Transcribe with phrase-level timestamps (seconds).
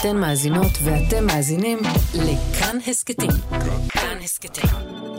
[0.00, 1.78] אתן מאזינות ואתם מאזינים
[2.14, 3.30] לכאן הסכתים.
[3.88, 4.70] כאן הסכתים,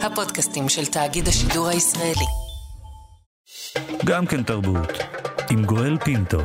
[0.01, 2.25] הפודקאסטים של תאגיד השידור הישראלי.
[4.05, 4.89] גם כן תרבות,
[5.49, 6.37] עם גואל פינטו.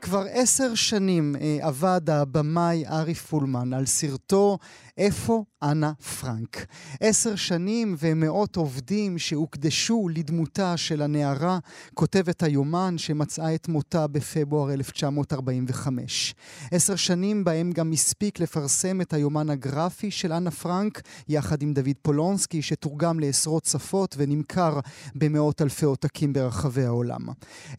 [0.00, 4.58] כבר עשר שנים אה, עבד הבמאי ארי פולמן על סרטו
[5.00, 6.66] איפה אנה פרנק?
[7.00, 11.58] עשר שנים ומאות עובדים שהוקדשו לדמותה של הנערה,
[11.94, 16.34] כותבת היומן שמצאה את מותה בפברואר 1945.
[16.70, 21.96] עשר שנים בהם גם הספיק לפרסם את היומן הגרפי של אנה פרנק, יחד עם דוד
[22.02, 24.80] פולונסקי, שתורגם לעשרות שפות ונמכר
[25.14, 27.28] במאות אלפי עותקים ברחבי העולם.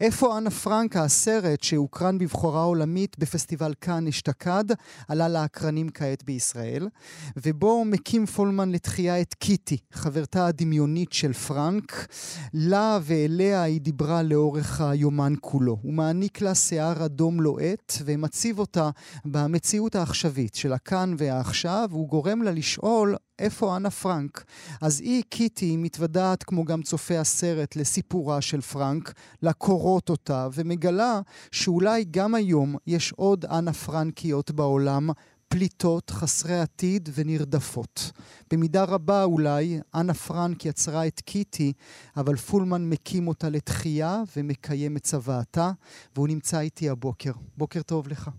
[0.00, 4.64] איפה אנה פרנק, הסרט שהוקרן בבכורה עולמית בפסטיבל קאן אשתקד,
[5.08, 6.88] עלה לאקרנים כעת בישראל.
[7.36, 12.06] ובו מקים פולמן לתחייה את קיטי, חברתה הדמיונית של פרנק.
[12.54, 15.78] לה ואליה היא דיברה לאורך היומן כולו.
[15.82, 18.90] הוא מעניק לה שיער אדום לוהט ומציב אותה
[19.24, 24.44] במציאות העכשווית של הכאן והעכשיו, והוא גורם לה לשאול איפה אנה פרנק?
[24.80, 31.20] אז היא, קיטי, מתוודעת, כמו גם צופה הסרט, לסיפורה של פרנק, לקורות אותה, ומגלה
[31.52, 35.10] שאולי גם היום יש עוד אנה פרנקיות בעולם,
[35.52, 38.12] פליטות, חסרי עתיד ונרדפות.
[38.50, 41.72] במידה רבה אולי, אנה פרנק יצרה את קיטי,
[42.16, 45.72] אבל פולמן מקים אותה לתחייה ומקיים את צוואתה,
[46.14, 47.32] והוא נמצא איתי הבוקר.
[47.56, 48.30] בוקר טוב לך.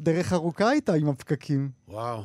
[0.00, 1.70] דרך ארוכה הייתה עם הפקקים.
[1.88, 2.22] וואו,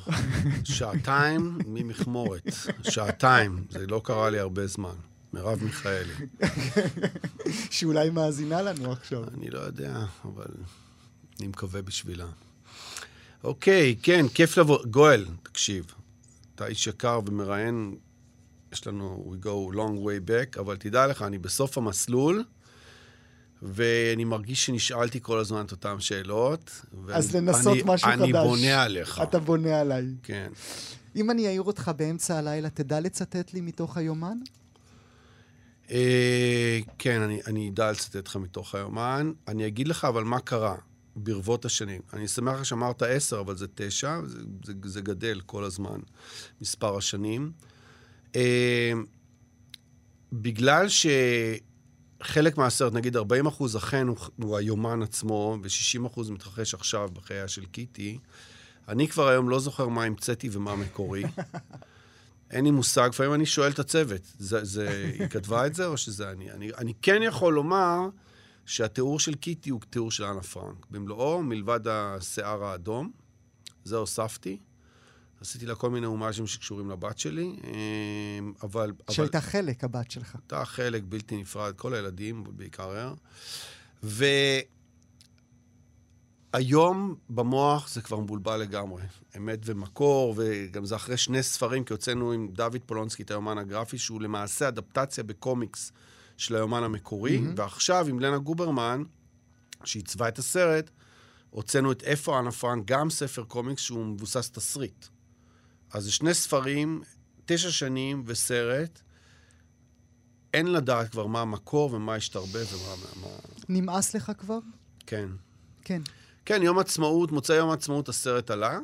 [0.63, 2.43] שעתיים ממכמורת.
[2.83, 4.95] שעתיים, זה לא קרה לי הרבה זמן.
[5.33, 6.13] מרב מיכאלי.
[7.75, 9.23] שאולי מאזינה לנו עכשיו.
[9.37, 10.47] אני לא יודע, אבל
[11.43, 12.25] אני מקווה בשבילה.
[13.43, 14.85] אוקיי, כן, כיף לבוא.
[14.85, 15.85] גואל, תקשיב,
[16.55, 17.95] אתה איש יקר ומראיין,
[18.73, 22.43] יש לנו, we go long way back, אבל תדע לך, אני בסוף המסלול,
[23.61, 26.81] ואני מרגיש שנשאלתי כל הזמן את אותן שאלות.
[27.13, 28.23] אז לנסות אני, משהו אני חדש.
[28.23, 29.21] אני בונה עליך.
[29.23, 30.05] אתה בונה עליי.
[30.23, 30.51] כן.
[31.15, 34.37] אם אני אעיר אותך באמצע הלילה, תדע לצטט לי מתוך היומן?
[35.91, 39.31] אה, כן, אני, אני אדע לצטט לך מתוך היומן.
[39.47, 40.75] אני אגיד לך אבל מה קרה.
[41.15, 42.01] ברבות השנים.
[42.13, 45.99] אני שמח שאמרת עשר, אבל זה תשע, זה, זה, זה גדל כל הזמן,
[46.61, 47.51] מספר השנים.
[48.35, 48.91] אה,
[50.33, 57.09] בגלל שחלק מהסרט, נגיד 40 אחוז אכן הוא, הוא היומן עצמו, ו-60 אחוז מתרחש עכשיו
[57.13, 58.17] בחייה של קיטי,
[58.87, 61.23] אני כבר היום לא זוכר מה המצאתי ומה מקורי.
[62.51, 65.97] אין לי מושג, לפעמים אני שואל את הצוות, זה, זה, היא כתבה את זה או
[65.97, 66.51] שזה אני?
[66.51, 66.71] אני?
[66.77, 68.09] אני כן יכול לומר...
[68.65, 70.85] שהתיאור של קיטי הוא תיאור של אנה פרנק.
[70.91, 73.11] במלואו, מלבד השיער האדום,
[73.83, 74.57] זה הוספתי.
[75.41, 77.55] עשיתי לה כל מיני הומאז'ים שקשורים לבת שלי,
[78.63, 78.91] אבל...
[79.09, 79.47] שהייתה אבל...
[79.47, 80.35] חלק, הבת שלך.
[80.35, 83.13] הייתה חלק בלתי נפרד, כל הילדים, בעיקר.
[86.53, 89.03] והיום במוח זה כבר מבולבל לגמרי.
[89.37, 93.97] אמת ומקור, וגם זה אחרי שני ספרים, כי הוצאנו עם דוד פולונסקי את היומן הגרפי,
[93.97, 95.91] שהוא למעשה אדפטציה בקומיקס.
[96.37, 97.53] של היומן המקורי, mm-hmm.
[97.55, 99.03] ועכשיו עם לנה גוברמן,
[99.83, 100.89] שעיצבה את הסרט,
[101.49, 105.05] הוצאנו את איפה אנה פרנק, גם ספר קומיקס שהוא מבוסס תסריט.
[105.91, 107.01] אז זה שני ספרים,
[107.45, 109.01] תשע שנים וסרט.
[110.53, 112.95] אין לדעת כבר מה המקור ומה השתרבב ומה...
[113.21, 113.27] מה...
[113.69, 114.59] נמאס לך כבר?
[115.05, 115.29] כן.
[115.81, 116.01] כן.
[116.45, 118.79] כן, יום עצמאות, מוצאי יום העצמאות הסרט עלה,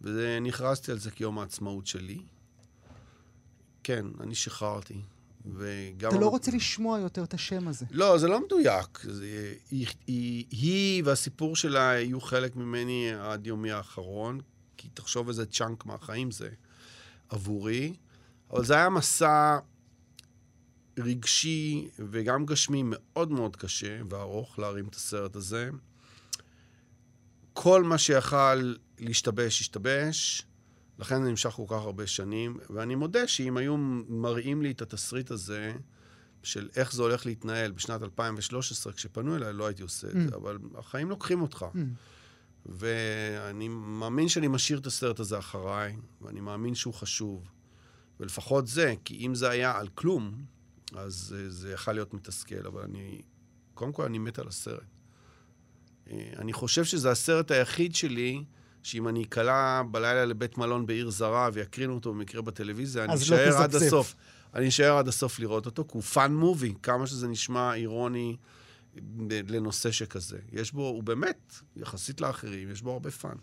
[0.00, 2.22] ונכרזתי על זה כיום העצמאות שלי.
[3.82, 5.00] כן, אני שחררתי.
[5.44, 6.10] וגם...
[6.10, 7.86] אתה לא רוצה לשמוע יותר את השם הזה.
[7.90, 9.00] לא, זה לא מדויק.
[9.02, 14.40] זה, היא, היא, היא והסיפור שלה יהיו חלק ממני עד יומי האחרון,
[14.76, 16.48] כי תחשוב איזה צ'אנק מהחיים זה
[17.28, 17.94] עבורי.
[18.50, 19.58] אבל זה היה מסע
[20.98, 25.70] רגשי וגם גשמי מאוד מאוד קשה וארוך להרים את הסרט הזה.
[27.52, 30.46] כל מה שיכל להשתבש, השתבש.
[30.98, 33.76] לכן זה נמשך כל כך הרבה שנים, ואני מודה שאם היו
[34.08, 35.74] מראים לי את התסריט הזה,
[36.42, 40.30] של איך זה הולך להתנהל בשנת 2013, כשפנו אליי, לא הייתי עושה את mm.
[40.30, 41.66] זה, אבל החיים לוקחים אותך.
[41.74, 41.78] Mm.
[42.66, 47.48] ואני מאמין שאני משאיר את הסרט הזה אחריי, ואני מאמין שהוא חשוב.
[48.20, 50.44] ולפחות זה, כי אם זה היה על כלום,
[50.94, 53.22] אז זה יכול להיות מתסכל, אבל אני...
[53.74, 54.82] קודם כל, אני מת על הסרט.
[56.10, 58.44] אה, אני חושב שזה הסרט היחיד שלי
[58.84, 63.50] שאם אני אקלע בלילה לבית מלון בעיר זרה ויקרינו אותו במקרה בטלוויזיה, אני לא אשאר
[63.50, 64.14] לא עד הסוף.
[64.54, 68.36] אני אשאר עד הסוף לראות אותו, כי הוא fun movie, כמה שזה נשמע אירוני
[69.28, 70.38] לנושא שכזה.
[70.52, 73.34] יש בו, הוא באמת, יחסית לאחרים, יש בו הרבה fun.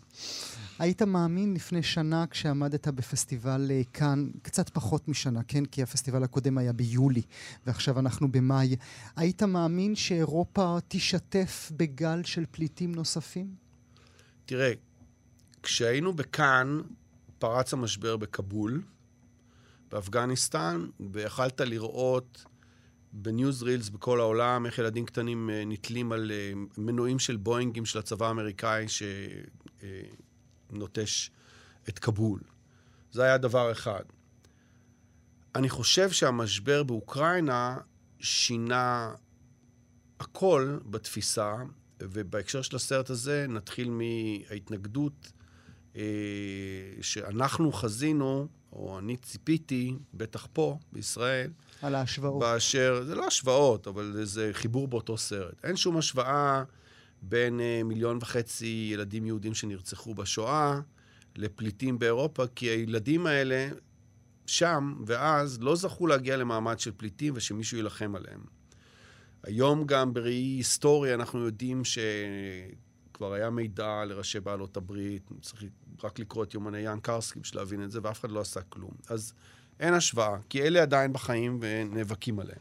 [0.78, 5.64] היית מאמין לפני שנה כשעמדת בפסטיבל אה, קאן, קצת פחות משנה, כן?
[5.64, 7.22] כי הפסטיבל הקודם היה ביולי,
[7.66, 8.76] ועכשיו אנחנו במאי.
[9.16, 13.54] היית מאמין שאירופה תשתף בגל של פליטים נוספים?
[14.46, 14.72] תראה,
[15.62, 16.80] כשהיינו בכאן,
[17.38, 18.82] פרץ המשבר בכבול,
[19.90, 22.44] באפגניסטן, ויכלת לראות
[23.12, 27.98] בניוז רילס בכל העולם, איך ילדים קטנים אה, נתלים על אה, מנועים של בואינגים של
[27.98, 28.86] הצבא האמריקאי
[30.70, 31.30] שנוטש
[31.88, 32.40] את כבול.
[33.12, 34.02] זה היה דבר אחד.
[35.54, 37.78] אני חושב שהמשבר באוקראינה
[38.18, 39.14] שינה
[40.20, 41.54] הכל בתפיסה,
[42.00, 45.41] ובהקשר של הסרט הזה נתחיל מההתנגדות אה,
[47.00, 51.50] שאנחנו חזינו, או אני ציפיתי, בטח פה, בישראל,
[51.82, 52.40] על ההשוואות.
[52.40, 55.64] באשר, זה לא השוואות, אבל זה חיבור באותו סרט.
[55.64, 56.64] אין שום השוואה
[57.22, 60.80] בין אה, מיליון וחצי ילדים יהודים שנרצחו בשואה
[61.36, 63.68] לפליטים באירופה, כי הילדים האלה
[64.46, 68.40] שם ואז לא זכו להגיע למעמד של פליטים ושמישהו יילחם עליהם.
[69.42, 71.84] היום גם בראי היסטורי אנחנו יודעים
[73.22, 75.64] שכבר היה מידע לראשי בעלות הברית, צריך
[76.04, 78.90] רק לקרוא את יומני יאן קרסקי בשביל להבין את זה, ואף אחד לא עשה כלום.
[79.08, 79.32] אז
[79.80, 82.60] אין השוואה, כי אלה עדיין בחיים ונאבקים עליהם.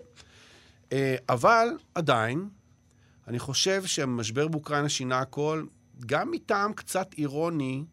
[0.91, 2.49] אה, אבל עדיין,
[3.27, 5.65] אני חושב שהמשבר באוקראינה שינה הכל,
[6.05, 7.85] גם מטעם קצת אירוני,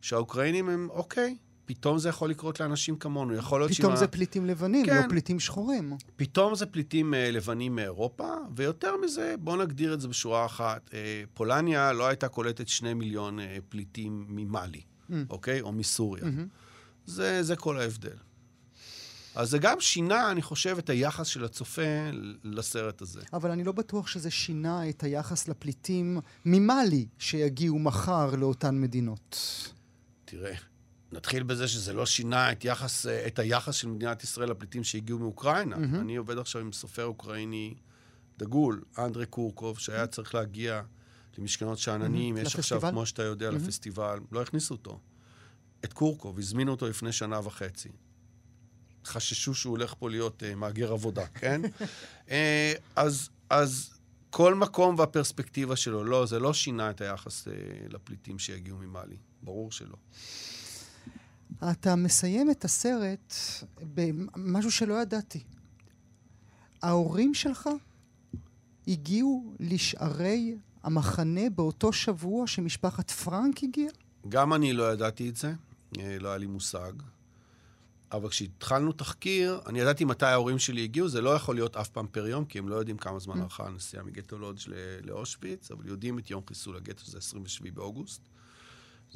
[0.00, 3.34] שהאוקראינים הם, אוקיי, פתאום זה יכול לקרות לאנשים כמונו.
[3.34, 5.02] יכול להיות פתאום שאם זה פליטים לבנים, כן.
[5.02, 5.92] לא פליטים שחורים.
[6.16, 10.88] פתאום זה פליטים uh, לבנים מאירופה, ויותר מזה, בואו נגדיר את זה בשורה אחת.
[10.88, 10.92] Uh,
[11.34, 14.80] פולניה לא הייתה קולטת שני מיליון uh, פליטים ממאלי,
[15.10, 15.12] Mm.
[15.30, 15.60] אוקיי?
[15.60, 16.24] או מסוריה.
[16.24, 16.46] מהמם.
[17.06, 18.16] זה, זה כל ההבדל.
[19.34, 21.82] אז זה גם שינה, אני חושב, את היחס של הצופה
[22.44, 23.20] לסרט הזה.
[23.32, 29.36] אבל אני לא בטוח שזה שינה את היחס לפליטים ממאלי שיגיעו מחר לאותן מדינות.
[30.24, 30.54] תראה,
[31.12, 35.76] נתחיל בזה שזה לא שינה את, יחס, את היחס של מדינת ישראל לפליטים שהגיעו מאוקראינה.
[35.76, 36.00] מהמם.
[36.00, 37.74] אני עובד עכשיו עם סופר אוקראיני
[38.38, 40.82] דגול, אנדרי קורקוב, שהיה צריך להגיע
[41.38, 42.46] למשכנות שאננים, מהמם.
[42.46, 42.90] יש עכשיו, לפסטיבל?
[42.90, 43.64] כמו שאתה יודע, מהמם.
[43.64, 45.00] לפסטיבל, לא הכניסו אותו.
[45.84, 47.88] את קורקוב, הזמינו אותו לפני שנה וחצי.
[49.04, 51.60] חששו שהוא הולך פה להיות uh, מהגר עבודה, כן?
[52.26, 52.30] uh,
[52.96, 53.90] אז, אז
[54.30, 57.50] כל מקום והפרספקטיבה שלו, לא, זה לא שינה את היחס uh,
[57.88, 59.16] לפליטים שיגיעו ממאלי.
[59.42, 59.96] ברור שלא.
[61.62, 63.34] אתה מסיים את הסרט
[63.94, 65.42] במשהו שלא ידעתי.
[66.82, 67.68] ההורים שלך
[68.88, 73.92] הגיעו לשערי המחנה באותו שבוע שמשפחת פרנק הגיעה?
[74.28, 75.52] גם אני לא ידעתי את זה,
[75.98, 76.92] אה, לא היה לי מושג.
[78.12, 82.06] אבל כשהתחלנו תחקיר, אני ידעתי מתי ההורים שלי הגיעו, זה לא יכול להיות אף פעם
[82.06, 84.60] פר יום, כי הם לא יודעים כמה זמן ארכה הנסיעה מגטו לודג'
[85.02, 88.28] לאושוויץ, אבל יודעים את יום חיסול הגטו, שזה 27 באוגוסט.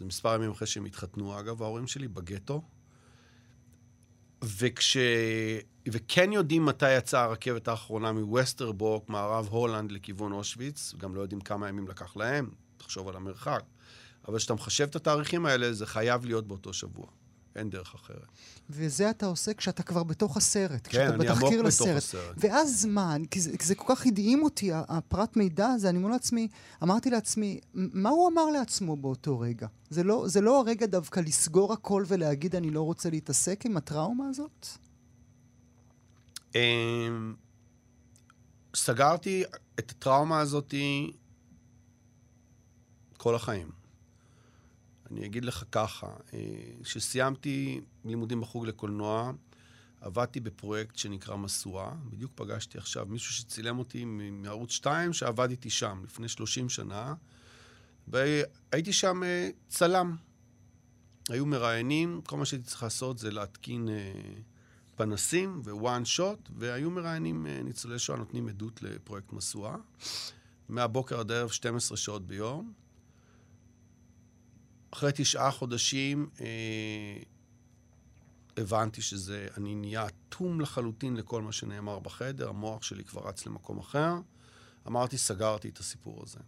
[0.00, 2.62] זה מספר ימים אחרי שהם התחתנו, אגב, ההורים שלי, בגטו.
[4.44, 4.96] וכש...
[5.88, 11.68] וכן יודעים מתי יצאה הרכבת האחרונה מווסטרבורק, מערב הולנד, לכיוון אושוויץ, גם לא יודעים כמה
[11.68, 13.62] ימים לקח להם, תחשוב על המרחק.
[14.28, 17.06] אבל כשאתה מחשב את התאריכים האלה, זה חייב להיות באותו שבוע.
[17.56, 18.26] אין דרך אחרת.
[18.70, 21.88] וזה אתה עושה כשאתה כבר בתוך הסרט, כן, כשאתה אני עמוק בתוך.
[21.88, 22.34] הסרט.
[22.36, 26.08] ואז מה, כי זה, כי זה כל כך הדהים אותי, הפרט מידע הזה, אני אומר
[26.10, 26.48] לעצמי,
[26.82, 29.66] אמרתי לעצמי, "מ- מה הוא אמר לעצמו באותו רגע?
[29.90, 34.28] זה לא, זה לא הרגע דווקא לסגור הכל ולהגיד, אני לא רוצה להתעסק עם הטראומה
[34.28, 34.66] הזאת?
[36.54, 37.34] אמ,
[38.76, 39.44] סגרתי
[39.78, 40.74] את הטראומה הזאת
[43.16, 43.79] כל החיים.
[45.10, 46.38] אני אגיד לך ככה, אה,
[46.82, 49.32] כשסיימתי לימודים בחוג לקולנוע,
[50.00, 51.90] עבדתי בפרויקט שנקרא משואה.
[52.10, 57.14] בדיוק פגשתי עכשיו מישהו שצילם אותי מערוץ 2, שעבד איתי שם לפני 30 שנה,
[58.08, 60.16] והייתי שם אה, צלם.
[61.28, 64.12] היו מראיינים, כל מה שהייתי צריך לעשות זה להתקין אה,
[64.96, 69.76] פנסים ווואן שוט, והיו מראיינים ניצולי שואה, נותנים עדות לפרויקט משואה.
[70.68, 72.72] מהבוקר עד הערב 12 שעות ביום.
[74.90, 77.22] אחרי תשעה חודשים אה,
[78.56, 83.78] הבנתי שזה, אני נהיה אטום לחלוטין לכל מה שנאמר בחדר, המוח שלי כבר רץ למקום
[83.78, 84.14] אחר.
[84.86, 86.38] אמרתי, סגרתי את הסיפור הזה.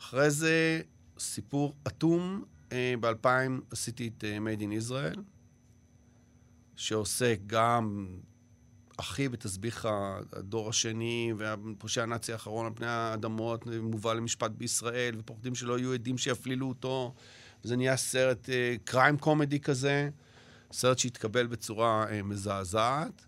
[0.00, 0.80] אחרי זה,
[1.18, 3.28] סיפור אטום, אה, ב-2000
[3.70, 5.20] עשיתי את אה, Made in Israel,
[6.76, 8.16] שעוסק גם
[9.00, 9.88] אחי בתסביך
[10.32, 16.18] הדור השני, והפושע הנאצי האחרון על פני האדמות, מובא למשפט בישראל, ופוחדים שלא יהיו עדים
[16.18, 17.14] שיפלילו אותו.
[17.62, 18.48] זה נהיה סרט
[18.84, 20.08] קריים קומדי כזה,
[20.72, 23.26] סרט שהתקבל בצורה אה, מזעזעת.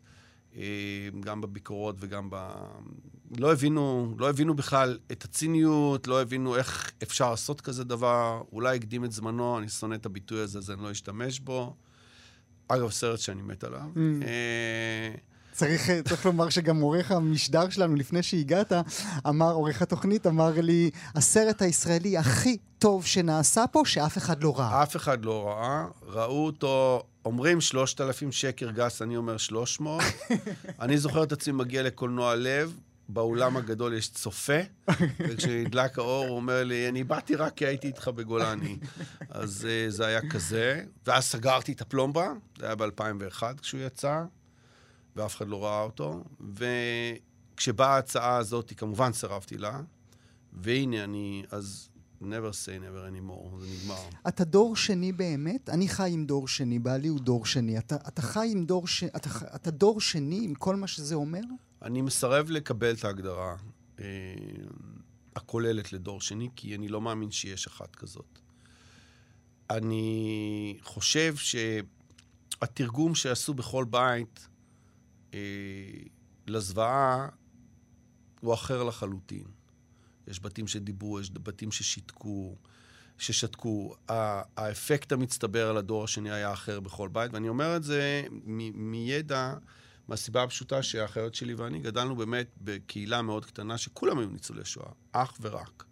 [0.57, 2.37] אה, גם בביקורות וגם ב...
[3.39, 8.43] לא הבינו, לא הבינו בכלל את הציניות, לא הבינו איך אפשר לעשות כזה דבר.
[8.53, 11.77] אולי הקדים את זמנו, אני שונא את הביטוי הזה, אז אני לא אשתמש בו.
[12.69, 13.81] אגב, סרט שאני מת עליו.
[13.95, 13.99] Mm.
[14.23, 15.15] אה,
[15.61, 18.73] צריך, צריך לומר שגם עורך המשדר שלנו, לפני שהגעת,
[19.29, 24.83] אמר, עורך התוכנית אמר לי, הסרט הישראלי הכי טוב שנעשה פה, שאף אחד לא ראה.
[24.83, 30.03] אף אחד לא ראה, ראו אותו, אומרים 3,000 שקר גס, אני אומר 300.
[30.81, 32.75] אני זוכר את עצמי מגיע לקולנוע לב,
[33.09, 34.61] באולם הגדול יש צופה,
[35.19, 38.79] וכשנדלק האור הוא אומר לי, אני באתי רק כי הייתי איתך בגולני.
[39.31, 44.23] אז uh, זה היה כזה, ואז סגרתי את הפלומבה, זה היה ב-2001 כשהוא יצא,
[45.17, 46.25] ואף אחד לא ראה אותו,
[46.55, 49.81] וכשבאה ההצעה הזאת, כמובן סירבתי לה,
[50.53, 51.91] והנה אני, אז
[52.23, 54.09] never say never anymore, זה נגמר.
[54.29, 55.69] אתה דור שני באמת?
[55.69, 57.79] אני חי עם דור שני, בעלי הוא דור שני.
[57.79, 61.41] אתה, אתה חי עם דור שני, אתה, אתה דור שני עם כל מה שזה אומר?
[61.83, 63.57] אני מסרב לקבל את ההגדרה
[64.01, 64.05] אה,
[65.37, 68.39] הכוללת לדור שני, כי אני לא מאמין שיש אחת כזאת.
[69.71, 74.49] אני חושב שהתרגום שעשו בכל בית
[76.47, 77.29] לזוועה
[78.41, 79.45] הוא אחר לחלוטין.
[80.29, 82.57] יש בתים שדיברו, יש בתים ששיתקו,
[83.19, 83.95] ששתקו.
[84.57, 88.23] האפקט המצטבר על הדור השני היה אחר בכל בית, ואני אומר את זה
[88.75, 89.55] מידע...
[90.11, 95.39] מהסיבה הפשוטה שהאחיות שלי ואני גדלנו באמת בקהילה מאוד קטנה, שכולם היו ניצולי שואה, אך
[95.41, 95.85] ורק.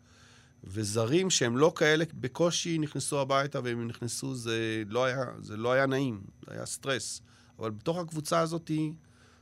[0.64, 5.86] וזרים שהם לא כאלה, בקושי נכנסו הביתה, והם נכנסו, זה לא היה, זה לא היה
[5.86, 7.22] נעים, זה היה סטרס.
[7.58, 8.70] אבל בתוך הקבוצה הזאת,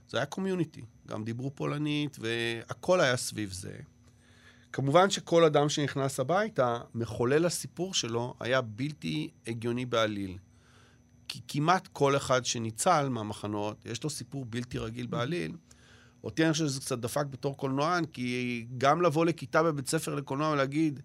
[0.09, 0.83] זה היה קומיוניטי.
[1.09, 3.77] גם דיברו פולנית, והכל היה סביב זה.
[4.73, 10.39] כמובן שכל אדם שנכנס הביתה, מחולל הסיפור שלו היה בלתי הגיוני בעליל.
[11.29, 15.57] כי כמעט כל אחד שניצל מהמחנות, יש לו סיפור בלתי רגיל בעליל.
[16.25, 20.51] אותי אני חושב שזה קצת דפק בתור קולנוען, כי גם לבוא לכיתה בבית ספר לקולנוע
[20.51, 21.01] ולהגיד,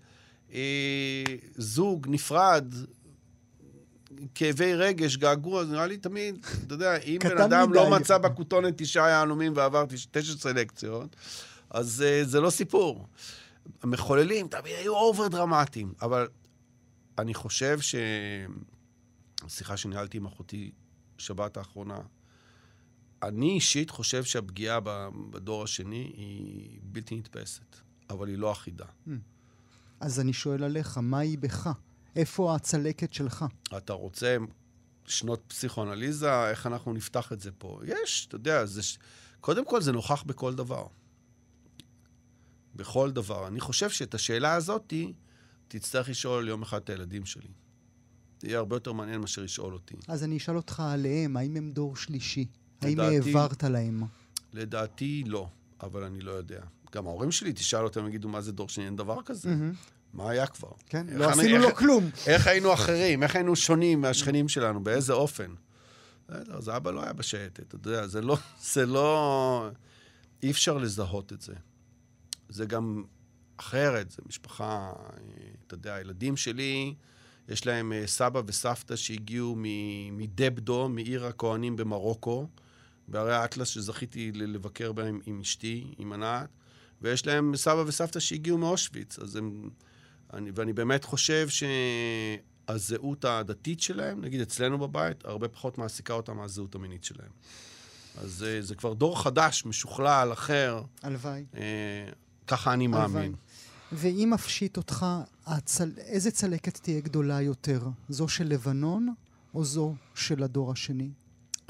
[0.54, 1.24] אה,
[1.56, 2.74] זוג נפרד,
[4.36, 7.80] כאבי רגש, געגוע, זה נראה לי תמיד, אתה יודע, אם בן אדם מדי.
[7.80, 11.16] לא מצא בכותונת תשעה יהלומים ועבר תשע סלקציות,
[11.70, 13.08] אז אה, זה לא סיפור.
[13.84, 16.28] המחוללים תמיד היו אובר דרמטיים, אבל
[17.18, 17.96] אני חושב ש...
[19.48, 20.72] שיחה שניהלתי עם אחותי
[21.18, 22.00] שבת האחרונה,
[23.24, 24.80] אני אישית חושב שהפגיעה
[25.32, 27.76] בדור השני היא בלתי נתפסת,
[28.10, 28.86] אבל היא לא אחידה.
[28.86, 29.12] Hmm.
[30.00, 31.70] אז אני שואל עליך, מה היא בך?
[32.16, 33.46] איפה הצלקת שלך?
[33.78, 34.38] אתה רוצה
[35.06, 37.80] שנות פסיכואנליזה, איך אנחנו נפתח את זה פה?
[37.86, 38.82] יש, אתה יודע, זה...
[39.40, 40.88] קודם כל זה נוכח בכל דבר.
[42.76, 43.48] בכל דבר.
[43.48, 44.94] אני חושב שאת השאלה הזאת
[45.68, 47.50] תצטרך לשאול יום אחד את הילדים שלי.
[48.40, 49.96] זה יהיה הרבה יותר מעניין מאשר לשאול אותי.
[50.08, 52.46] אז אני אשאל אותך עליהם, האם הם דור שלישי?
[52.82, 54.04] לדעתי, האם העברת להם?
[54.54, 55.48] לדעתי לא,
[55.84, 56.62] אבל אני לא יודע.
[56.92, 58.86] גם ההורים שלי, תשאל אותם, יגידו, מה זה דור שני?
[58.86, 59.50] אין דבר כזה.
[59.50, 59.76] Mm-hmm.
[60.14, 60.72] מה היה כבר?
[60.86, 62.10] כן, לא עשינו לו כלום.
[62.28, 63.24] איך היינו אחרים?
[63.24, 64.84] איך היינו שונים מהשכנים שלנו?
[64.84, 65.54] באיזה אופן?
[66.30, 69.70] בסדר, אז אבא לא היה בשייטת, אתה יודע, זה לא, זה לא...
[70.44, 71.54] אי אפשר לזהות את זה.
[72.50, 73.04] זה גם
[73.58, 74.92] אחרת, זה משפחה,
[75.68, 76.94] אתה יודע, הילדים שלי...
[77.52, 79.56] יש להם אה, סבא וסבתא שהגיעו
[80.12, 82.48] מדבדו, מעיר הכוהנים במרוקו,
[83.08, 86.50] בערי האטלס שזכיתי לבקר בהם עם אשתי, עם ענת,
[87.02, 89.20] ויש להם סבא וסבתא שהגיעו מאושוויץ.
[89.20, 89.70] אז הם...
[90.34, 96.76] אני, ואני באמת חושב שהזהות הדתית שלהם, נגיד אצלנו בבית, הרבה פחות מעסיקה אותם מהזהות
[96.76, 97.32] המינית שלהם.
[98.18, 100.84] אז אה, זה כבר דור חדש, משוכלל, אחר.
[101.04, 101.46] הלוואי.
[101.56, 101.62] אה,
[102.48, 103.16] ככה אני מאמין.
[103.16, 103.32] הלוואי.
[103.92, 105.06] ואם מפשיט אותך,
[105.46, 105.92] הצל...
[105.98, 107.88] איזה צלקת תהיה גדולה יותר?
[108.10, 109.14] זו של לבנון
[109.54, 111.12] או זו של הדור השני?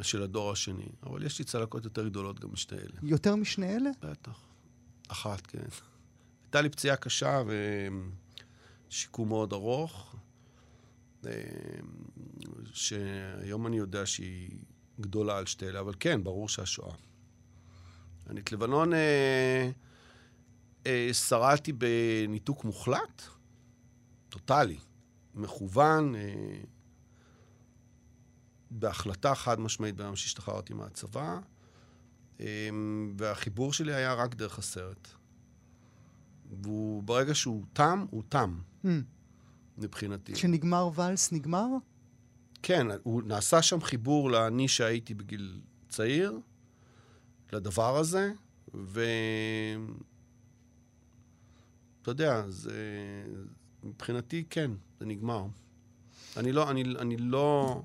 [0.01, 0.89] של הדור השני.
[1.03, 2.99] אבל יש לי צלקות יותר גדולות גם משתי אלה.
[3.03, 3.89] יותר משני אלה?
[4.01, 4.39] בטח.
[5.07, 5.59] אחת, כן.
[6.43, 7.41] הייתה לי פציעה קשה
[8.91, 10.15] ושיקום מאוד ארוך,
[11.25, 11.31] אה,
[12.73, 14.59] שהיום אני יודע שהיא
[14.99, 16.95] גדולה על שתי אלה, אבל כן, ברור שהשואה.
[18.29, 18.93] אני את לבנון...
[18.93, 19.69] אה,
[20.85, 23.23] אה, שרדתי בניתוק מוחלט,
[24.29, 24.79] טוטאלי,
[25.33, 26.61] מכוון, אה,
[28.71, 31.39] בהחלטה חד משמעית ביום שהשתחררתי מהצבא,
[32.39, 32.69] אה,
[33.17, 35.20] והחיבור שלי היה רק דרך הסרט.
[36.51, 38.87] וברגע שהוא תם, הוא תם, mm.
[39.77, 40.33] מבחינתי.
[40.33, 41.67] כשנגמר ואלס, נגמר?
[42.63, 46.39] כן, הוא נעשה שם חיבור לאני שהייתי בגיל צעיר,
[47.53, 48.31] לדבר הזה,
[48.73, 49.03] ו...
[52.01, 52.73] אתה יודע, זה...
[53.83, 55.45] מבחינתי, כן, זה נגמר.
[56.37, 57.81] אני לא, אני, אני לא,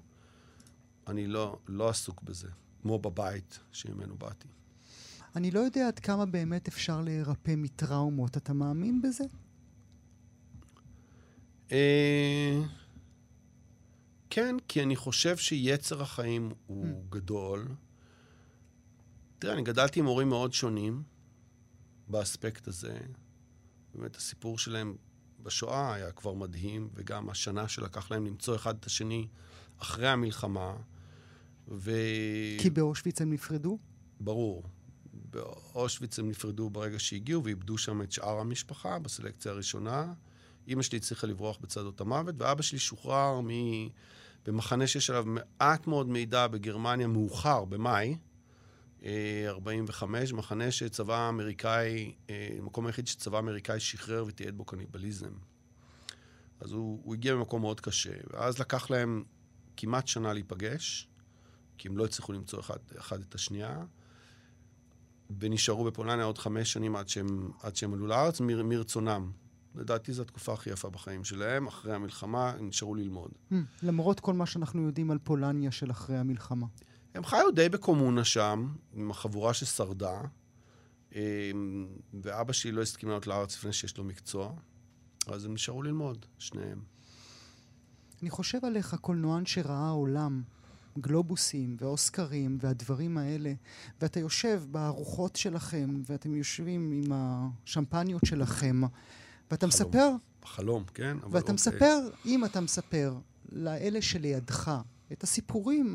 [1.06, 2.49] אני לא, לא עסוק בזה.
[2.82, 4.49] כמו בבית שממנו באתי.
[5.36, 8.36] אני לא יודע עד כמה באמת אפשר להירפא מטראומות.
[8.36, 9.24] אתה מאמין בזה?
[11.72, 12.60] אה,
[14.30, 17.10] כן, כי אני חושב שיצר החיים הוא Mm.
[17.10, 17.68] גדול.
[19.38, 21.02] תראה, אני גדלתי עם הורים מאוד שונים
[22.08, 22.98] באספקט הזה.
[23.94, 24.96] באמת, הסיפור שלהם
[25.42, 29.26] בשואה היה כבר מדהים, וגם השנה שלקח להם למצוא אחד את השני
[29.78, 30.76] אחרי המלחמה.
[31.68, 31.90] ו...
[32.58, 33.78] כי באושוויץ הם נפרדו?
[34.20, 34.62] ברור.
[35.36, 40.12] באושוויץ הם נפרדו ברגע שהגיעו ואיבדו שם את שאר המשפחה בסלקציה הראשונה.
[40.68, 43.48] אימא שלי הצליחה לברוח בצדות המוות, ואבא שלי שוחרר מ...
[44.46, 48.16] במחנה שיש עליו מעט מאוד מידע בגרמניה מאוחר, במאי,
[49.04, 55.32] אה, 45, מחנה שצבא האמריקאי, אה, המקום היחיד שצבא האמריקאי שחרר ותיעד בו קניבליזם.
[56.60, 59.24] אז הוא, הוא הגיע ממקום מאוד קשה, ואז לקח להם
[59.76, 61.08] כמעט שנה להיפגש,
[61.78, 63.84] כי הם לא הצליחו למצוא אחד, אחד את השנייה.
[65.40, 69.30] ונשארו בפולניה עוד חמש שנים עד שהם, עד שהם עלו לארץ, מר, מרצונם.
[69.75, 71.66] לדעתי זו התקופה הכי יפה בחיים שלהם.
[71.66, 73.30] אחרי המלחמה הם נשארו ללמוד.
[73.50, 76.66] Hmm, למרות כל מה שאנחנו יודעים על פולניה של אחרי המלחמה.
[77.14, 80.21] הם חיו די בקומונה שם, עם החבורה ששרדה,
[81.14, 81.87] אמ,
[82.23, 84.52] ואבא שלי לא הסכים לעלות לארץ לפני שיש לו מקצוע,
[85.26, 86.80] אז הם נשארו ללמוד, שניהם.
[88.23, 90.42] אני חושב עליך קולנוען שראה עולם,
[91.00, 93.52] גלובוסים ואוסקרים והדברים האלה,
[94.00, 98.80] ואתה יושב בארוחות שלכם, ואתם יושבים עם השמפניות שלכם,
[99.50, 99.68] ואתה חלום.
[99.68, 100.10] מספר,
[100.42, 101.16] בחלום, כן?
[101.22, 101.54] אבל ואתה אוקיי.
[101.54, 103.14] מספר, אם אתה מספר
[103.52, 104.80] לאלה שלידך
[105.12, 105.94] את הסיפורים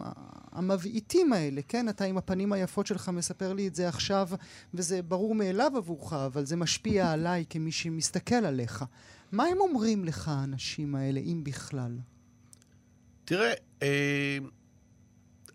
[0.52, 1.90] המבעיטים האלה, כן?
[1.90, 4.30] אתה עם הפנים היפות שלך מספר לי את זה עכשיו,
[4.74, 8.86] וזה ברור מאליו עבורך, אבל זה משפיע עליי כמי שמסתכל עליך.
[9.32, 11.98] מה הם אומרים לך, האנשים האלה, אם בכלל?
[13.26, 14.38] תראה, אה,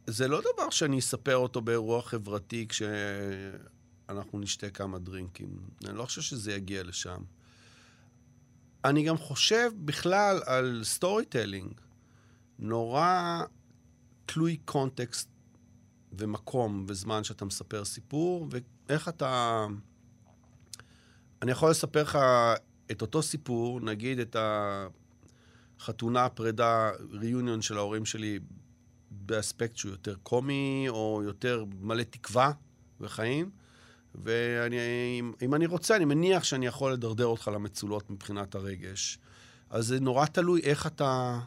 [0.06, 5.58] זה לא דבר שאני אספר אותו באירוע חברתי כשאנחנו נשתה כמה דרינקים.
[5.84, 7.22] אני לא חושב שזה יגיע לשם.
[8.84, 11.72] אני גם חושב בכלל על storytelling.
[12.58, 13.42] נורא
[14.26, 15.28] תלוי קונטקסט
[16.12, 19.66] ומקום וזמן שאתה מספר סיפור, ואיך אתה...
[21.42, 22.18] אני יכול לספר לך
[22.90, 24.36] את אותו סיפור, נגיד את
[25.78, 28.38] החתונה, פרידה, reunion של ההורים שלי
[29.10, 32.52] באספקט שהוא יותר קומי, או יותר מלא תקווה
[33.00, 33.50] וחיים.
[34.14, 34.76] ואני,
[35.20, 39.18] אם, אם אני רוצה, אני מניח שאני יכול לדרדר אותך למצולות מבחינת הרגש.
[39.70, 41.40] אז זה נורא תלוי איך אתה,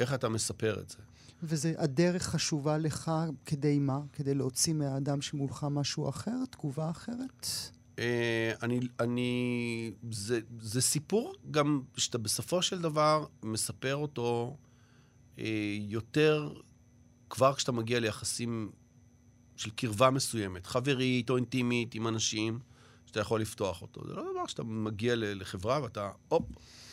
[0.00, 0.98] איך אתה מספר את זה.
[1.42, 3.12] וזה הדרך חשובה לך
[3.46, 4.00] כדי מה?
[4.12, 6.44] כדי להוציא מהאדם שמולך משהו אחר?
[6.50, 7.46] תגובה אחרת?
[7.98, 14.56] אה, אני, אני, זה, זה סיפור גם שאתה בסופו של דבר מספר אותו
[15.78, 16.52] יותר
[17.30, 18.70] כבר כשאתה מגיע ליחסים
[19.56, 22.58] של קרבה מסוימת, חברית או אינטימית עם אנשים,
[23.06, 24.06] שאתה יכול לפתוח אותו.
[24.06, 26.42] זה לא דבר שאתה מגיע לחברה ואתה, הופ,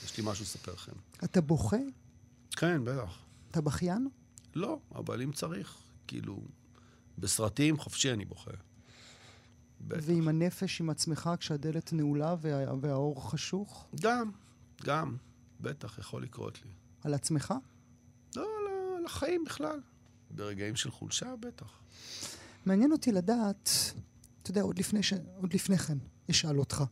[0.06, 0.92] יש לי משהו לספר לכם.
[1.24, 1.78] אתה בוכה?
[2.52, 3.20] כן, בטח.
[3.52, 4.08] אתה בכיין?
[4.56, 5.78] לא, אבל אם צריך,
[6.08, 6.42] כאילו,
[7.18, 8.52] בסרטים חופשי אני בוכה.
[9.82, 10.04] בטח.
[10.08, 12.74] ועם הנפש, עם עצמך, כשהדלת נעולה וה...
[12.82, 13.88] והאור חשוך?
[14.02, 14.32] גם,
[14.84, 15.16] גם,
[15.62, 16.72] בטח, יכול לקרות לי.
[17.04, 17.54] על עצמך?
[19.02, 19.80] על החיים בכלל.
[20.32, 21.82] ברגעים של חולשה, בטח.
[22.66, 23.70] מעניין אותי לדעת,
[24.42, 25.14] אתה יודע, עוד לפני, ש...
[25.36, 25.98] עוד לפני כן
[26.32, 26.84] אשאל אותך.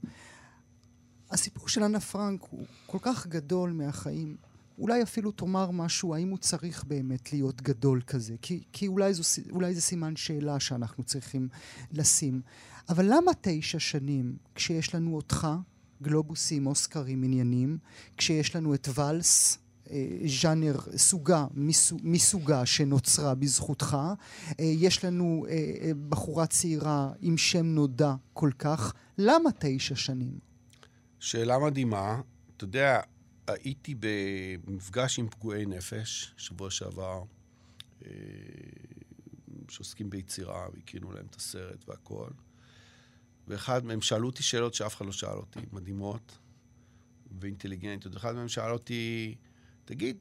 [1.31, 4.37] הסיפור של אנה פרנק הוא כל כך גדול מהחיים.
[4.77, 8.35] אולי אפילו תאמר משהו, האם הוא צריך באמת להיות גדול כזה?
[8.41, 11.49] כי, כי אולי, זו, אולי זה סימן שאלה שאנחנו צריכים
[11.91, 12.41] לשים.
[12.89, 15.47] אבל למה תשע שנים כשיש לנו אותך,
[16.01, 17.77] גלובוסים, אוסקרים, עניינים,
[18.17, 19.57] כשיש לנו את ואלס,
[20.41, 23.97] ז'אנר, סוגה מסו- מסוגה שנוצרה בזכותך.
[24.59, 28.93] אה, יש לנו אה, אה, בחורה צעירה עם שם נודע כל כך.
[29.17, 30.39] למה תשע שנים?
[31.19, 32.21] שאלה מדהימה.
[32.57, 32.99] אתה יודע,
[33.47, 33.95] הייתי
[34.65, 37.23] במפגש עם פגועי נפש, שבוע שעבר,
[39.69, 42.29] שעוסקים ביצירה, והקרינו להם את הסרט והכל.
[43.47, 46.37] ואחד מהם, שאלו אותי שאלות שאף אחד לא שאל אותי, מדהימות
[47.39, 48.17] ואינטליגנטיות.
[48.17, 49.35] אחד מהם שאל אותי,
[49.89, 50.17] תגיד,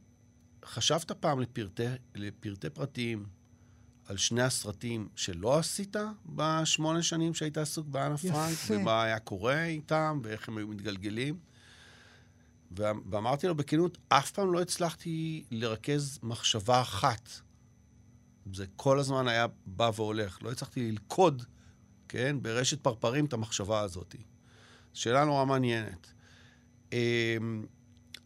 [0.64, 1.82] חשבת פעם לפרטי,
[2.14, 3.26] לפרטי פרטים
[4.06, 8.16] על שני הסרטים שלא עשית בשמונה שנים שהיית עסוק באנה.
[8.16, 11.38] פרנק, ומה היה קורה איתם, ואיך הם היו מתגלגלים?
[12.70, 17.30] ואמרתי לו בכנות, אף פעם לא הצלחתי לרכז מחשבה אחת.
[18.52, 20.42] זה כל הזמן היה בא והולך.
[20.42, 21.42] לא הצלחתי ללכוד,
[22.08, 24.14] כן, ברשת פרפרים את המחשבה הזאת.
[24.92, 26.12] שאלה נורא מעניינת.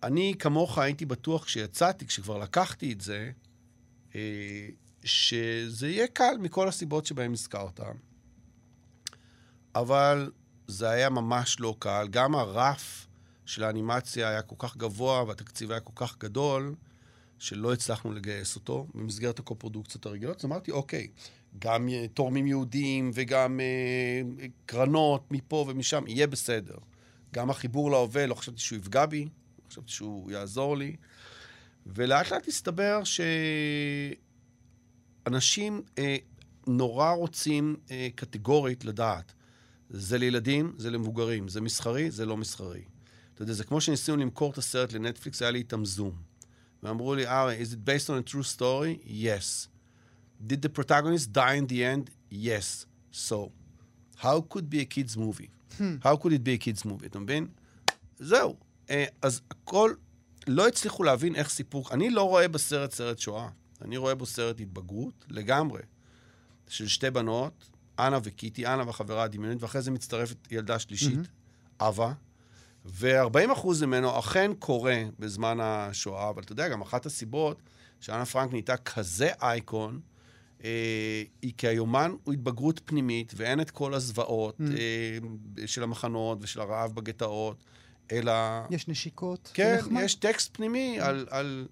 [0.02, 3.30] אני כמוך הייתי בטוח כשיצאתי, כשכבר לקחתי את זה,
[4.14, 4.68] אה,
[5.04, 7.80] שזה יהיה קל מכל הסיבות שבהן הזכרת.
[9.74, 10.30] אבל
[10.66, 12.06] זה היה ממש לא קל.
[12.10, 13.06] גם הרף
[13.46, 16.74] של האנימציה היה כל כך גבוה והתקציב היה כל כך גדול,
[17.38, 20.38] שלא הצלחנו לגייס אותו במסגרת הקופרודוקציות הרגילות.
[20.38, 21.08] אז אמרתי, אוקיי,
[21.58, 26.76] גם תורמים יהודיים וגם אה, קרנות מפה ומשם, יהיה בסדר.
[27.34, 29.28] גם החיבור להווה, לא חשבתי שהוא יפגע בי,
[29.72, 30.96] חשבתי שהוא יעזור לי.
[31.87, 33.02] ולאט לאט הסתבר
[35.24, 36.16] שאנשים אה,
[36.66, 39.32] נורא רוצים אה, קטגורית לדעת.
[39.90, 42.82] זה לילדים, זה למבוגרים, זה מסחרי, זה לא מסחרי.
[43.35, 46.22] אתה יודע, זה כמו שניסינו למכור את הסרט לנטפליקס, היה לי איתם זום.
[46.82, 48.98] ואמרו לי, ארי, is it based on a true story?
[49.06, 49.68] Yes.
[50.46, 52.11] Did the protagonist die in the end?
[52.30, 52.87] Yes.
[53.12, 53.52] So,
[54.16, 55.50] how could be a kid's movie?
[56.06, 57.06] How could it be a kid's movie?
[57.06, 57.46] אתה מבין?
[58.18, 58.56] זהו.
[58.92, 59.94] אה, אז הכל,
[60.46, 61.88] לא הצליחו להבין איך סיפור...
[61.90, 63.48] אני לא רואה בסרט סרט שואה.
[63.83, 65.83] אני רואה בו סרט התבגרות לגמרי.
[66.68, 71.18] של שתי בנות, אנה וקיטי, אנה והחברה הדמיונית, ואחרי זה מצטרפת ילדה שלישית,
[71.81, 72.12] אווה.
[72.85, 77.62] ו-40% ממנו אכן קורה בזמן השואה, אבל אתה יודע, גם אחת הסיבות
[78.00, 80.00] שאנה פרנק נהייתה כזה אייקון,
[80.64, 84.62] אה, היא כי היומן הוא התבגרות פנימית, ואין את כל הזוועות Mm.
[85.59, 87.64] אה, של המחנות ושל הרעב בגטאות,
[88.12, 88.32] אלא...
[88.70, 89.50] יש נשיקות.
[89.54, 90.02] כן, נחמד.
[90.02, 91.66] יש טקסט פנימי על, על,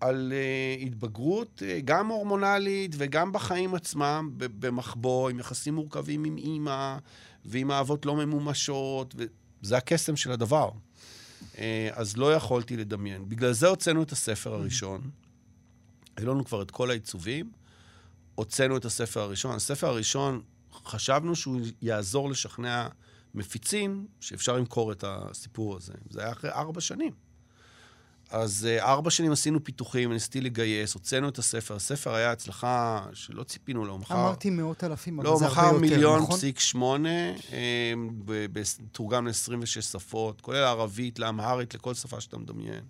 [0.00, 6.96] על uh, התבגרות, uh, גם הורמונלית וגם בחיים עצמם, במחבוא, עם יחסים מורכבים עם אימא,
[7.44, 9.14] ועם אהבות לא ממומשות,
[9.62, 10.70] וזה הקסם של הדבר.
[11.54, 11.58] Uh,
[11.92, 13.28] אז לא יכולתי לדמיין.
[13.28, 15.10] בגלל זה הוצאנו את הספר הראשון.
[16.16, 17.50] היו לנו כבר את כל העיצובים,
[18.34, 19.54] הוצאנו את הספר הראשון.
[19.54, 20.42] הספר הראשון,
[20.84, 22.88] חשבנו שהוא יעזור לשכנע
[23.38, 25.92] מפיצים שאפשר למכור את הסיפור הזה.
[26.10, 27.12] זה היה אחרי ארבע שנים.
[28.30, 31.74] אז אה, ארבע שנים עשינו פיתוחים, ניסיתי לגייס, הוצאנו את הספר.
[31.74, 33.98] הספר היה הצלחה שלא ציפינו לו.
[33.98, 34.14] מכר...
[34.14, 36.36] אמרתי מאות אלפים, אבל לא, זה הרבה יותר, מיליון נכון?
[36.36, 37.92] פסיק שמונה, אה,
[38.24, 42.84] ב- ב- תורגם ל-26 שפות, כולל ערבית, לאמהרית, לכל שפה שאתה מדמיין.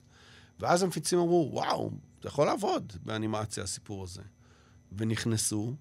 [0.61, 1.91] ואז המפיצים אמרו, וואו,
[2.23, 4.23] זה יכול לעבוד באנימציה, הסיפור הזה.
[4.93, 5.75] ונכנסו.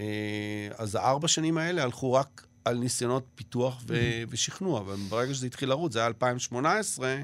[0.00, 5.68] אה, אז הארבע שנים האלה הלכו רק על ניסיונות פיתוח ו- ושכנוע, וברגע שזה התחיל
[5.68, 7.22] לרוץ, זה היה 2018,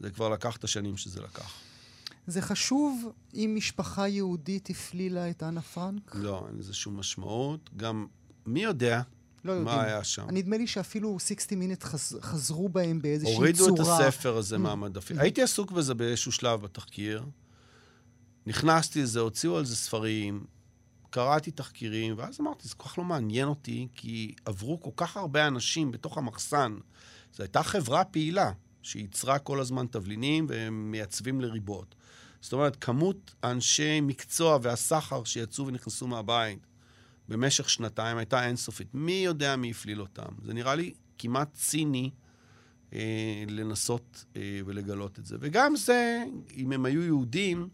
[0.00, 1.54] זה כבר לקח את השנים שזה לקח.
[2.26, 6.14] זה חשוב אם משפחה יהודית הפלילה את אנה פרנק?
[6.14, 7.70] לא, אין לזה שום משמעות.
[7.76, 8.06] גם,
[8.46, 9.02] מי יודע
[9.44, 9.76] לא יודעים.
[9.76, 10.26] מה היה שם?
[10.30, 12.18] נדמה לי שאפילו 60 מינט חז...
[12.22, 14.00] חזרו בהם באיזושהי הורידו צורה.
[14.00, 15.18] את הספר הזה מהמדפים.
[15.18, 17.24] הייתי עסוק בזה באיזשהו שלב בתחקיר.
[18.46, 20.44] נכנסתי לזה, הוציאו על זה ספרים,
[21.10, 25.46] קראתי תחקירים, ואז אמרתי, זה כל כך לא מעניין אותי, כי עברו כל כך הרבה
[25.46, 26.76] אנשים בתוך המחסן.
[27.32, 31.94] זו הייתה חברה פעילה, שייצרה כל הזמן תבלינים והם מייצבים לריבות.
[32.40, 36.66] זאת אומרת, כמות האנשי מקצוע והסחר שיצאו ונכנסו מהבית
[37.28, 38.94] במשך שנתיים הייתה אינסופית.
[38.94, 40.32] מי יודע מי הפליל אותם?
[40.42, 42.10] זה נראה לי כמעט ציני
[42.92, 45.36] אה, לנסות אה, ולגלות את זה.
[45.40, 46.24] וגם זה,
[46.56, 47.68] אם הם היו יהודים,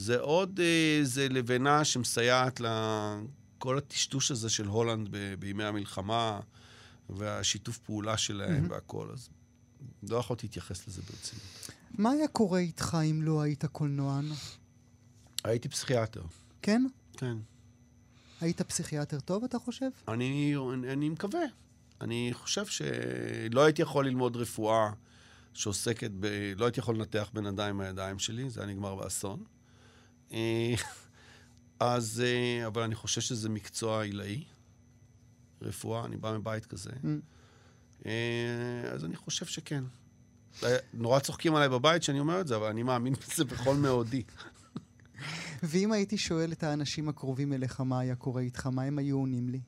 [0.00, 6.40] זה עוד אה, איזה לבנה שמסייעת לכל הטשטוש הזה של הולנד ב- בימי המלחמה,
[7.10, 8.70] והשיתוף פעולה שלהם מהמם.
[8.70, 9.08] והכל.
[9.12, 9.28] אז
[10.02, 11.70] לא יכולתי להתייחס לזה ברצינות.
[11.98, 14.24] מה היה קורה איתך אם לא היית קולנוען?
[15.44, 16.22] הייתי פסיכיאטר,
[16.62, 16.86] כן?
[17.12, 17.36] כן.
[18.40, 19.88] היית פסיכיאטר טוב, אתה חושב?
[20.08, 20.54] אני,
[20.92, 21.42] אני מקווה.
[22.00, 24.90] אני חושב שלא הייתי יכול ללמוד רפואה
[25.54, 26.26] שעוסקת ב...
[26.56, 29.44] לא הייתי יכול לנתח בן אדם עם הידיים שלי, זה היה נגמר באסון.
[30.32, 30.74] אה,
[31.80, 34.44] אז, אה, אבל אני חושב שזה מקצוע עילאי,
[35.62, 36.90] רפואה, אני בא מבית כזה.
[36.90, 37.06] Mm.
[38.06, 39.84] אה, אז אני חושב שכן.
[40.94, 44.22] נורא צוחקים עליי בבית שאני אומר את זה, אבל אני מאמין בזה בכל מאודי.
[45.62, 49.48] ואם הייתי שואל את האנשים הקרובים אליך מה היה קורה איתך, מה הם היו עונים
[49.48, 49.60] לי?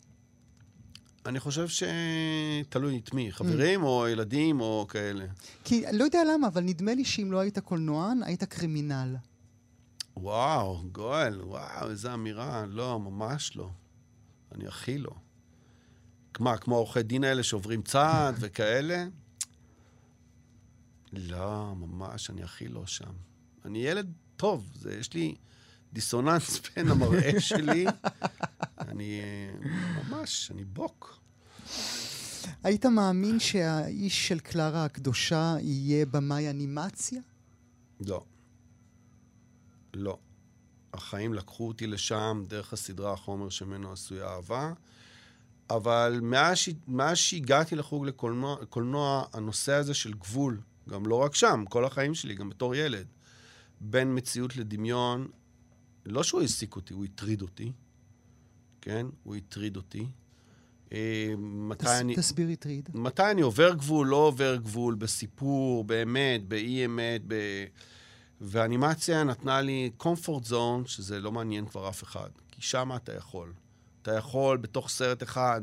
[1.27, 5.25] אני חושב שתלוי את מי, חברים או ילדים או כאלה.
[5.65, 9.17] כי לא יודע למה, אבל נדמה לי שאם לא היית קולנוען, היית קרימינל.
[10.17, 12.67] וואו, גואל, וואו, איזה אמירה.
[12.67, 13.71] לא, ממש לא.
[14.55, 15.15] אני הכי לא.
[16.41, 19.05] מה, כמו עורכי דין האלה שעוברים צעד וכאלה?
[21.13, 23.13] לא, ממש, אני הכי לא שם.
[23.65, 25.35] אני ילד טוב, זה, יש לי
[25.93, 27.87] דיסוננס בין המראה שלי.
[28.79, 29.21] אני
[29.97, 31.19] ממש, אני בוק.
[32.63, 37.21] היית מאמין שהאיש של קלרה הקדושה יהיה במאי אנימציה?
[38.01, 38.25] לא.
[39.95, 40.19] לא.
[40.93, 44.73] החיים לקחו אותי לשם דרך הסדרה החומר שממנו עשויה אהבה,
[45.71, 46.21] אבל
[46.87, 52.15] מאז, שהגעתי לחוג לקולנוע, קולנוע, הנושא הזה של גבול, גם לא רק שם, כל החיים
[52.15, 53.07] שלי, גם בתור ילד,
[53.81, 55.29] בין מציאות לדמיון,
[56.07, 57.73] לא שהוא העסיק אותי, הוא הטריד אותי,
[58.81, 59.07] כן?
[59.23, 60.07] הוא הטריד אותי.
[60.93, 62.17] אה, מתי תס, אני...
[62.17, 62.89] תסביר הטריד.
[62.95, 67.35] מתי אני עובר גבול, לא עובר גבול, בסיפור, באמת, באי-אמת, ב...
[68.45, 72.29] ואנימציה נתנה לי comfort zone, שזה לא מעניין כבר אף אחד.
[72.51, 73.53] כי שם אתה יכול.
[74.03, 75.61] אתה יכול בתוך סרט אחד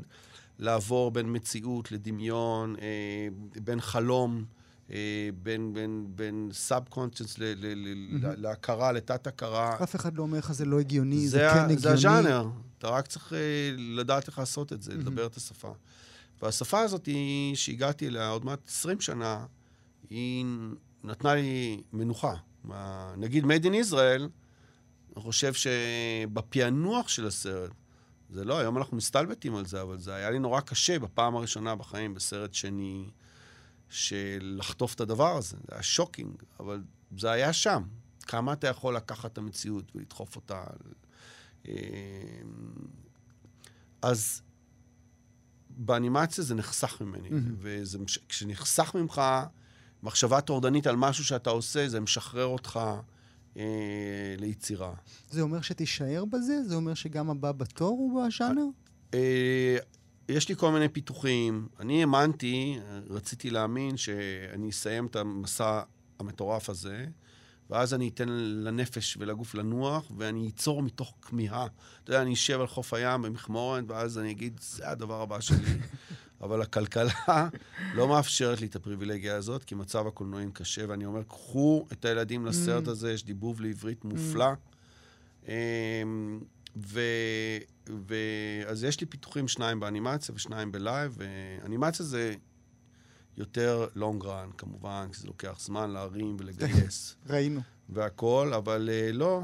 [0.60, 3.28] לעבור בין מציאות לדמיון, אה,
[3.64, 4.44] בין חלום,
[4.92, 4.98] אה,
[5.44, 9.84] בין, בין, בין subconscious ל- ל- ל- ל- להכרה, לתת-הכרה.
[9.84, 11.78] אף אחד לא אומר לך זה לא הגיוני, זה, זה, כן הגיוני.
[11.78, 12.48] זה הז'אנר.
[12.78, 13.38] אתה רק צריך אה,
[13.78, 15.74] לדעת איך לעשות את זה, לדבר את השפה.
[16.42, 19.46] והשפה הזאת, היא, שהגעתי אליה עוד מעט 20 שנה,
[20.10, 20.46] היא
[21.04, 22.34] נתנה לי מנוחה.
[23.18, 24.22] נגיד Made in Israel,
[25.16, 27.72] אני חושב שבפענוח של הסרט,
[28.30, 31.76] זה לא, היום אנחנו מסתלבטים על זה, אבל זה היה לי נורא קשה בפעם הראשונה
[31.76, 33.10] בחיים, בסרט שני,
[33.90, 35.58] של לחטוף את הדבר הזה.
[35.68, 36.84] זה היה שוקינג, אבל
[37.18, 37.84] זה היה שם.
[38.22, 40.64] כמה אתה יכול לקחת את המציאות ולדחוף אותה.
[41.68, 41.74] אה,
[44.02, 44.42] אז
[45.70, 47.30] באנימציה זה נחסך ממני,
[47.60, 49.22] וכשנחסך ממך
[50.04, 52.80] מחשבה טורדנית על משהו שאתה עושה, זה משחרר אותך
[53.58, 53.64] אה,
[54.38, 54.94] ליצירה.
[55.30, 56.64] זה אומר שתישאר בזה?
[56.64, 58.66] זה אומר שגם הבא בתור הוא בז'אנר?
[59.14, 59.78] אה,
[60.30, 61.68] יש לי כל מיני פיתוחים.
[61.80, 65.82] אני האמנתי, רציתי להאמין שאני אסיים את המסע
[66.20, 67.06] המטורף הזה,
[67.70, 68.30] ואז אני אתן
[68.64, 71.68] לנפש ולגוף לנוח, ואני אצור מתוך כמיהה.
[72.04, 75.58] אתה יודע, אני אשב על חוף הים במכמורת, ואז אני אגיד, זה הדבר הבא שלי.
[76.42, 77.14] אבל הכלכלה
[77.96, 82.46] לא מאפשרת לי את הפריבילגיה הזאת, כי מצב הקולנועים קשה, ואני אומר, קחו את הילדים
[82.46, 84.52] לסרט הזה, יש דיבוב לעברית מופלא.
[85.48, 86.40] אמ,
[86.78, 87.02] ו...
[87.90, 88.16] ו...
[88.68, 92.34] אז יש לי פיתוחים שניים באנימציה ושניים בלייב, ואנימציה זה
[93.38, 97.62] יותר long run, כמובן, כי זה לוקח זמן להרים ולגייס ראינו.
[97.90, 99.42] והכול, אבל uh, לא.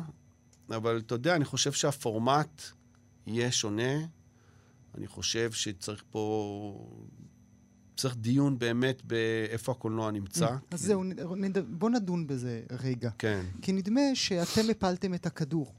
[0.70, 2.62] אבל אתה יודע, אני חושב שהפורמט
[3.28, 4.06] יהיה שונה.
[4.98, 6.88] אני חושב שצריך פה...
[7.98, 10.48] צריך דיון באמת באיפה הקולנוע נמצא.
[10.72, 11.04] אז כי- זהו,
[11.70, 13.10] בוא נדון בזה רגע.
[13.18, 13.42] כן.
[13.62, 15.74] כי נדמה שאתם הפלתם את הכדור.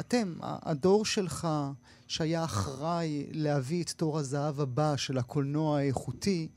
[0.00, 1.48] אתם, הדור שלך,
[2.08, 6.48] שהיה אחראי להביא את תור הזהב הבא של הקולנוע האיכותי,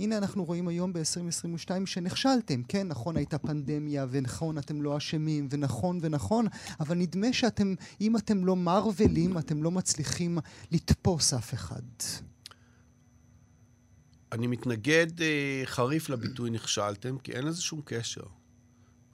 [0.00, 2.62] הנה אנחנו רואים היום ב-2022 שנכשלתם.
[2.62, 6.46] כן, נכון, הייתה פנדמיה, ונכון, אתם לא אשמים, ונכון ונכון,
[6.80, 10.38] אבל נדמה שאתם, אם אתם לא מרווילים, אתם לא מצליחים
[10.70, 11.82] לתפוס אף אחד.
[14.32, 18.24] אני מתנגד אה, חריף לביטוי נכשלתם, כי אין לזה שום קשר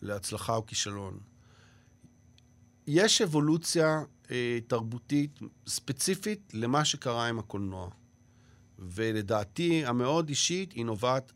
[0.03, 1.19] להצלחה או כישלון.
[2.87, 7.91] יש אבולוציה אה, תרבותית ספציפית למה שקרה עם הקולנוע.
[8.79, 11.33] ולדעתי, המאוד אישית, היא נובעת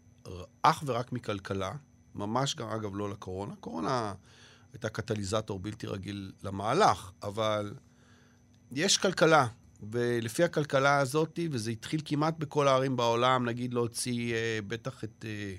[0.62, 1.72] אך ורק מכלכלה.
[2.14, 3.54] ממש גם, אגב, לא לקורונה.
[3.56, 4.14] קורונה
[4.72, 7.74] הייתה קטליזטור בלתי רגיל למהלך, אבל
[8.72, 9.46] יש כלכלה,
[9.90, 15.54] ולפי הכלכלה הזאת, וזה התחיל כמעט בכל הערים בעולם, נגיד להוציא אה, בטח את אה,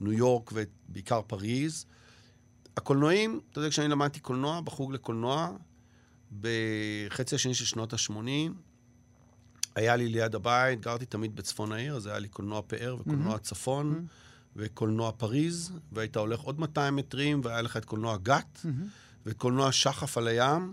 [0.00, 1.86] ניו יורק ובעיקר פריז.
[2.76, 5.50] הקולנועים, אתה יודע, כשאני למדתי קולנוע, בחוג לקולנוע,
[6.40, 8.52] בחצי השני של שנות ה-80,
[9.74, 14.06] היה לי ליד הבית, גרתי תמיד בצפון העיר, אז היה לי קולנוע פאר וקולנוע צפון
[14.56, 18.60] וקולנוע פריז, והיית הולך עוד 200 מטרים, והיה לך את קולנוע גת,
[19.26, 20.72] וקולנוע שחף על הים,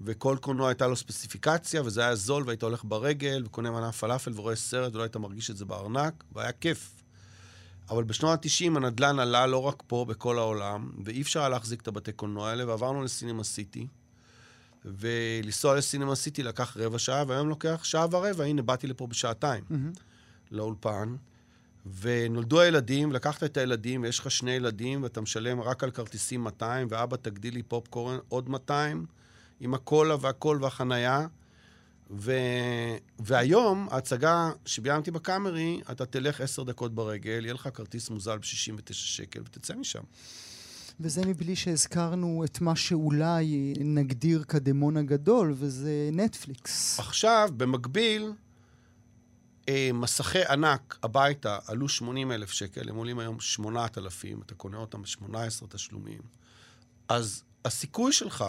[0.00, 4.56] וכל קולנוע הייתה לו ספציפיקציה, וזה היה זול, והיית הולך ברגל, וקונה מנה פלאפל ורואה
[4.56, 6.94] סרט, ולא היית מרגיש את זה בארנק, והיה כיף.
[7.90, 11.88] אבל בשנות ה-90 הנדלן עלה לא רק פה, בכל העולם, ואי אפשר היה להחזיק את
[11.88, 13.86] הבתי קולנוע האלה, ועברנו לסינמה סיטי.
[14.98, 18.44] ולנסוע לסינמה סיטי לקח רבע שעה, והיום לוקח שעה ורבע.
[18.44, 19.64] הנה, באתי לפה בשעתיים,
[20.50, 21.16] לאולפן.
[22.00, 26.86] ונולדו הילדים, לקחת את הילדים, ויש לך שני ילדים, ואתה משלם רק על כרטיסים 200,
[26.90, 29.06] ואבא, תגדיל לי פופקורן עוד 200,
[29.60, 31.26] עם הקולה והכל והחנייה.
[32.10, 32.32] ו...
[33.18, 39.40] והיום, ההצגה שביימתי בקאמרי, אתה תלך עשר דקות ברגל, יהיה לך כרטיס מוזל ב-69 שקל,
[39.40, 40.02] ותצא משם.
[41.00, 47.00] וזה מבלי שהזכרנו את מה שאולי נגדיר כדמון הגדול, וזה נטפליקס.
[47.00, 48.32] עכשיו, במקביל,
[49.68, 55.02] אה, מסכי ענק הביתה עלו 80 אלף שקל, הם עולים היום 8,000, אתה קונה אותם
[55.02, 56.20] ב-18 תשלומים.
[57.08, 58.44] אז הסיכוי שלך,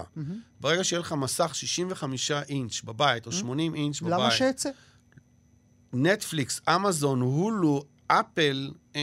[0.60, 4.70] ברגע שיהיה לך מסך 65 אינץ' בבית, או 80 אינץ' בבית, למה שאצא?
[5.94, 9.02] נטפליקס, אמזון, הולו, אפל, אה,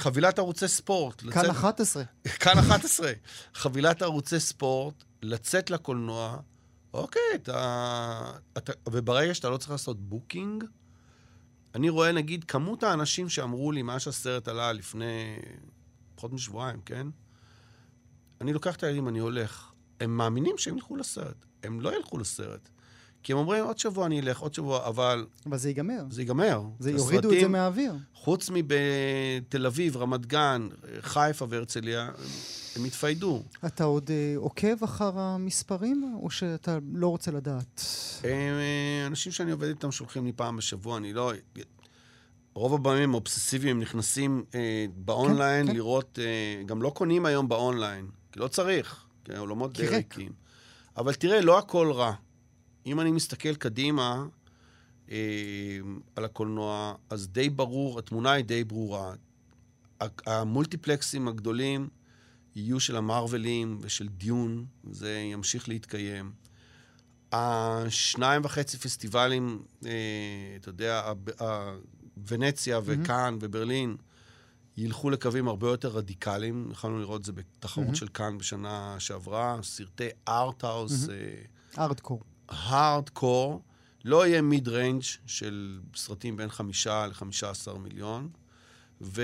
[0.00, 1.20] חבילת ערוצי ספורט.
[1.20, 2.02] כאן לצאת- 11.
[2.40, 3.12] כאן 11.
[3.54, 6.36] חבילת ערוצי ספורט, לצאת לקולנוע,
[6.94, 8.72] אוקיי, אתה, אתה...
[8.88, 10.64] וברגע שאתה לא צריך לעשות booking,
[11.74, 15.36] אני רואה, נגיד, כמות האנשים שאמרו לי, מאז שהסרט עלה לפני
[16.14, 17.06] פחות משבועיים, כן?
[18.40, 19.72] אני לוקח את הילדים, אני הולך.
[20.00, 21.36] הם מאמינים שהם ילכו לסרט.
[21.62, 22.68] הם לא ילכו לסרט.
[23.22, 26.04] כי הם אומרים, עוד שבוע אני אלך, עוד שבוע, אבל אבל זה ייגמר.
[26.10, 26.62] זה ייגמר.
[26.78, 27.94] זה יורידו את זה מהאוויר.
[28.14, 30.68] חוץ מבתל אביב, רמת גן,
[31.00, 32.10] חיפה והרצליה,
[32.76, 33.42] הם התפיידו.
[33.66, 37.82] אתה עוד אה, עוקב אחר המספרים, או שאתה לא רוצה לדעת?
[38.24, 41.32] אה, אנשים שאני עובד איתם שולחים לי פעם בשבוע, אני לא...
[42.54, 45.76] רוב הבמים הם אובססיביים, הם נכנסים אה, באונליין כן, כן.
[45.76, 50.18] לראות, אה, גם לא קונים היום באונליין, כי לא צריך, כי האולמות כי די ריק.
[50.18, 50.32] ריקים.
[50.96, 52.12] אבל תראה, לא הכל רע.
[52.86, 54.26] אם אני מסתכל קדימה
[55.10, 55.16] אה,
[56.16, 59.14] על הקולנוע, אז די ברור, התמונה היא די ברורה.
[60.26, 61.88] המולטיפלקסים הגדולים
[62.56, 66.32] יהיו של המרווילים ושל דיון, זה ימשיך להתקיים.
[67.32, 69.90] השניים וחצי פסטיבלים, אה,
[70.56, 71.12] אתה יודע,
[72.26, 73.96] ונציה וקאן וברלין,
[74.76, 76.68] ילכו לקווים הרבה יותר רדיקליים.
[76.70, 81.08] יכולנו לראות את זה בתחרות של קאן בשנה שעברה, סרטי ארטהאוס,
[81.78, 82.22] hardcore.
[82.50, 83.62] ה hardcore,
[84.04, 88.28] לא יהיה mid-range של סרטים בין חמישה לחמישה עשר מיליון.
[89.02, 89.22] ו...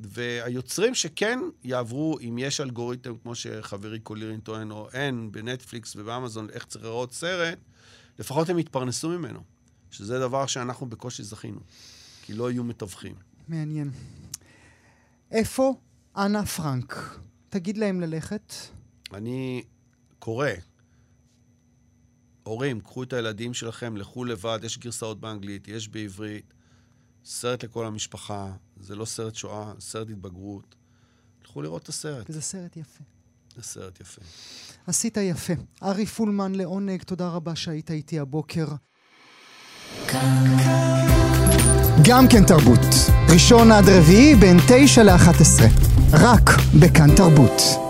[0.00, 6.64] והיוצרים שכן יעברו, אם יש אלגוריתם, כמו שחברי קולירין טוען, או אין, בנטפליקס ובאמזון, איך
[6.64, 7.58] צריך לראות סרט,
[8.18, 9.40] לפחות הם יתפרנסו ממנו.
[9.90, 11.60] שזה דבר שאנחנו בקושי זכינו,
[12.22, 13.14] כי לא יהיו מתווכים.
[13.48, 13.90] מעניין.
[15.30, 15.74] איפה
[16.16, 17.18] אנה פרנק?
[17.48, 18.52] תגיד להם ללכת.
[19.14, 19.62] אני
[20.18, 20.48] קורא,
[22.50, 26.54] הורים, קחו את הילדים שלכם, לכו לבד, יש גרסאות באנגלית, יש בעברית,
[27.24, 30.74] סרט לכל המשפחה, זה לא סרט שואה, סרט התבגרות.
[31.44, 33.04] לכו לראות את הסרט, וזה סרט יפה.
[33.56, 34.20] זה סרט יפה.
[34.86, 35.52] עשית יפה.
[35.82, 38.66] ארי פולמן, לעונג, תודה רבה שהיית איתי הבוקר.
[42.08, 42.80] גם כן תרבות.
[43.32, 45.68] ראשון עד רביעי בין תשע לאחת עשרה.
[46.12, 47.89] רק בכאן תרבות.